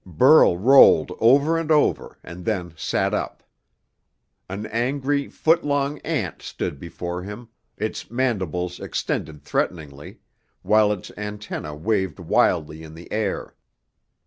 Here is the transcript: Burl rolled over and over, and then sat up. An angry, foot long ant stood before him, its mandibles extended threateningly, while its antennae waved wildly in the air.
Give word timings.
Burl 0.03 0.57
rolled 0.57 1.11
over 1.19 1.59
and 1.59 1.69
over, 1.69 2.17
and 2.23 2.43
then 2.43 2.73
sat 2.75 3.13
up. 3.13 3.43
An 4.49 4.65
angry, 4.65 5.27
foot 5.29 5.63
long 5.63 5.99
ant 5.99 6.41
stood 6.41 6.79
before 6.79 7.21
him, 7.21 7.49
its 7.77 8.09
mandibles 8.09 8.79
extended 8.79 9.43
threateningly, 9.43 10.19
while 10.63 10.91
its 10.91 11.11
antennae 11.19 11.75
waved 11.75 12.17
wildly 12.19 12.81
in 12.81 12.95
the 12.95 13.11
air. 13.11 13.53